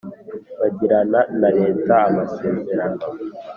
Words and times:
bagirana 0.59 1.19
na 1.39 1.49
leta 1.57 1.93
amasezerano 2.07 3.05